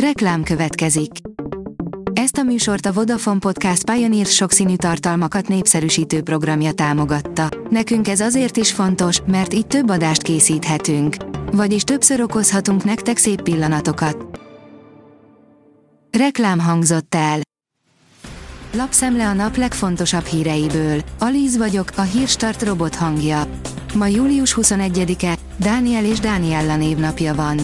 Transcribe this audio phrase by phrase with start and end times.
[0.00, 1.10] Reklám következik.
[2.12, 7.48] Ezt a műsort a Vodafone Podcast Pioneer sokszínű tartalmakat népszerűsítő programja támogatta.
[7.70, 11.16] Nekünk ez azért is fontos, mert így több adást készíthetünk.
[11.52, 14.40] Vagyis többször okozhatunk nektek szép pillanatokat.
[16.18, 17.40] Reklám hangzott el.
[18.72, 21.00] Lapszemle a nap legfontosabb híreiből.
[21.18, 23.42] Alíz vagyok, a hírstart robot hangja.
[23.94, 27.60] Ma július 21-e, Dániel és Dániella névnapja van.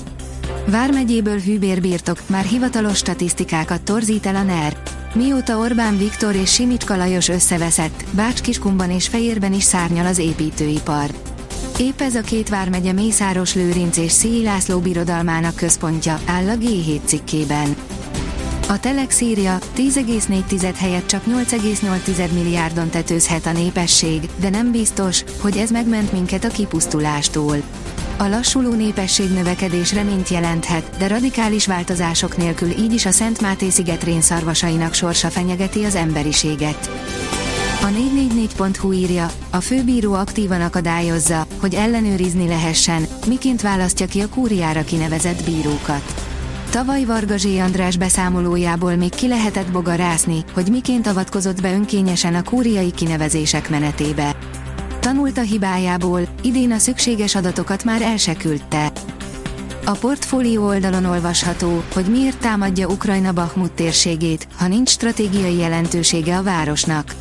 [0.67, 4.77] Vármegyéből hűbérbirtok, már hivatalos statisztikákat torzít el a NER.
[5.15, 11.11] Mióta Orbán Viktor és Simicska Lajos összeveszett, Bács-Kiskunban és Fejérben is szárnyal az építőipar.
[11.79, 17.01] Épp ez a két vármegye Mészáros Lőrinc és Szíj László birodalmának központja, áll a G7
[17.05, 17.77] cikkében.
[18.73, 25.57] A Telex írja, 10,4 helyett csak 8,8 milliárdon tetőzhet a népesség, de nem biztos, hogy
[25.57, 27.57] ez megment minket a kipusztulástól.
[28.17, 33.71] A lassuló népesség növekedés reményt jelenthet, de radikális változások nélkül így is a Szent Máté
[33.71, 36.91] sziget rénszarvasainak sorsa fenyegeti az emberiséget.
[37.83, 44.85] A 444.hu írja, a főbíró aktívan akadályozza, hogy ellenőrizni lehessen, miként választja ki a kúriára
[44.85, 46.32] kinevezett bírókat.
[46.73, 52.43] Tavaly Varga Zsé András beszámolójából még ki lehetett bogarászni, hogy miként avatkozott be önkényesen a
[52.43, 54.37] kúriai kinevezések menetébe.
[55.01, 58.93] Tanult a hibájából, idén a szükséges adatokat már elseküldte.
[59.85, 66.43] A portfólió oldalon olvasható, hogy miért támadja Ukrajna Bahmut térségét, ha nincs stratégiai jelentősége a
[66.43, 67.15] városnak.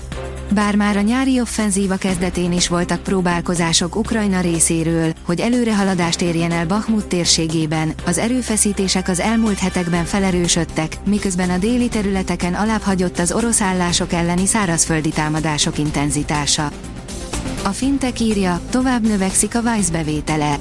[0.54, 6.66] Bár már a nyári offenzíva kezdetén is voltak próbálkozások Ukrajna részéről, hogy előrehaladást érjen el
[6.66, 13.32] Bahmut térségében, az erőfeszítések az elmúlt hetekben felerősödtek, miközben a déli területeken alább hagyott az
[13.32, 16.72] orosz állások elleni szárazföldi támadások intenzitása.
[17.64, 20.58] A fintek írja, tovább növekszik a Vice bevétele.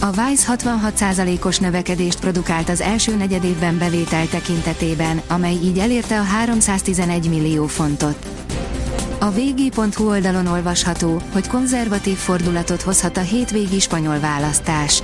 [0.00, 7.28] A Vice 66%-os növekedést produkált az első negyedévben bevétel tekintetében, amely így elérte a 311
[7.28, 8.37] millió fontot.
[9.20, 15.02] A vg.hu oldalon olvasható, hogy konzervatív fordulatot hozhat a hétvégi spanyol választás.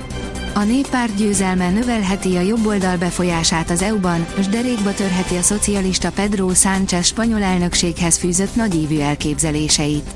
[0.53, 6.53] A néppárt győzelme növelheti a jobboldal befolyását az EU-ban, és derékba törheti a szocialista Pedro
[6.53, 10.09] Sánchez spanyol elnökséghez fűzött nagyívű elképzeléseit.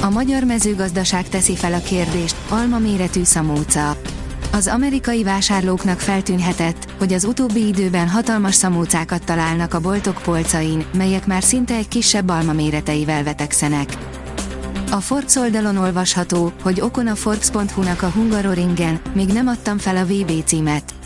[0.00, 3.96] A magyar mezőgazdaság teszi fel a kérdést, alma méretű szamóca.
[4.52, 11.26] Az amerikai vásárlóknak feltűnhetett, hogy az utóbbi időben hatalmas szamócákat találnak a boltok polcain, melyek
[11.26, 13.96] már szinte egy kisebb alma méreteivel vetekszenek.
[14.90, 20.04] A Forbes oldalon olvasható, hogy okon a Forbes.hu-nak a Hungaroringen, még nem adtam fel a
[20.04, 20.99] VB címet.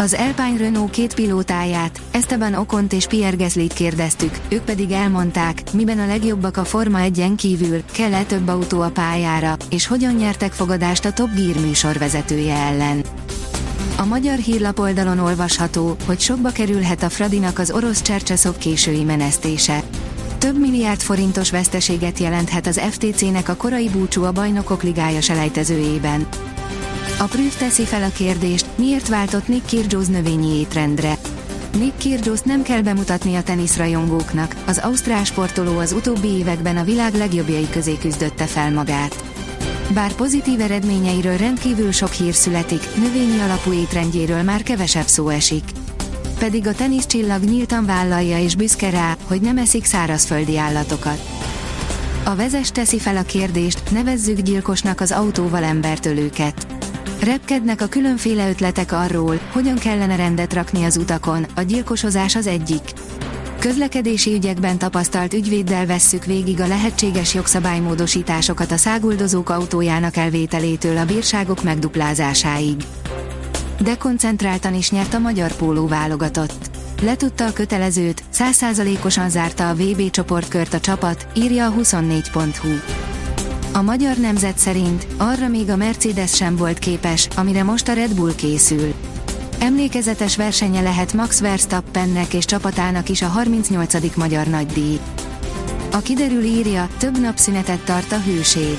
[0.00, 5.98] Az Alpine Renault két pilótáját, Esteban Okont és Pierre Gaslyt kérdeztük, ők pedig elmondták, miben
[5.98, 11.04] a legjobbak a Forma 1-en kívül, kell-e több autó a pályára, és hogyan nyertek fogadást
[11.04, 13.04] a Top Gear műsor vezetője ellen.
[13.96, 19.82] A magyar hírlap oldalon olvasható, hogy sokba kerülhet a Fradinak az orosz Csercseszov késői menesztése.
[20.38, 26.26] Több milliárd forintos veszteséget jelenthet az FTC-nek a korai búcsú a bajnokok ligája selejtezőjében.
[27.18, 31.18] A Prüf teszi fel a kérdést, miért váltott Nick Kyrgios növényi étrendre.
[31.78, 37.14] Nick Kyrgios nem kell bemutatni a teniszrajongóknak, az ausztrál sportoló az utóbbi években a világ
[37.14, 39.24] legjobbjai közé küzdötte fel magát.
[39.94, 45.64] Bár pozitív eredményeiről rendkívül sok hír születik, növényi alapú étrendjéről már kevesebb szó esik.
[46.38, 51.20] Pedig a teniszcsillag nyíltan vállalja és büszke rá, hogy nem eszik szárazföldi állatokat.
[52.24, 56.69] A vezes teszi fel a kérdést, nevezzük gyilkosnak az autóval embertölőket.
[57.22, 62.92] Repkednek a különféle ötletek arról, hogyan kellene rendet rakni az utakon, a gyilkosozás az egyik.
[63.58, 71.62] Közlekedési ügyekben tapasztalt ügyvéddel vesszük végig a lehetséges jogszabálymódosításokat a száguldozók autójának elvételétől a bírságok
[71.62, 72.76] megduplázásáig.
[73.80, 76.70] Dekoncentráltan is nyert a magyar póló válogatott.
[77.02, 82.70] Letudta a kötelezőt, százszázalékosan zárta a VB csoportkört a csapat, írja a 24.hu.
[83.72, 88.14] A magyar nemzet szerint arra még a Mercedes sem volt képes, amire most a Red
[88.14, 88.94] Bull készül.
[89.58, 94.16] Emlékezetes versenye lehet Max Verstappennek és csapatának is a 38.
[94.16, 94.98] magyar nagydíj.
[95.92, 98.76] A kiderül írja, több napszünetet tart a hőség.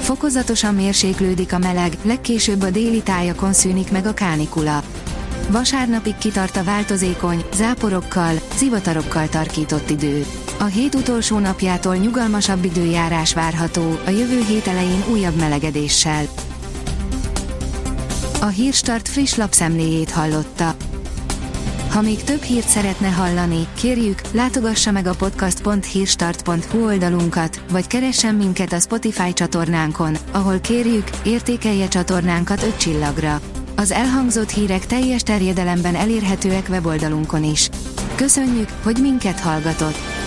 [0.00, 4.82] Fokozatosan mérséklődik a meleg, legkésőbb a déli tájakon szűnik meg a kánikula.
[5.50, 10.24] Vasárnapig kitart a változékony, záporokkal, zivatarokkal tarkított idő.
[10.64, 16.24] A hét utolsó napjától nyugalmasabb időjárás várható, a jövő hét elején újabb melegedéssel.
[18.40, 20.74] A Hírstart friss lapszemléjét hallotta.
[21.90, 28.72] Ha még több hírt szeretne hallani, kérjük, látogassa meg a podcast.hírstart.hu oldalunkat, vagy keressen minket
[28.72, 33.40] a Spotify csatornánkon, ahol kérjük, értékelje csatornánkat 5 csillagra.
[33.76, 37.68] Az elhangzott hírek teljes terjedelemben elérhetőek weboldalunkon is.
[38.14, 40.23] Köszönjük, hogy minket hallgatott!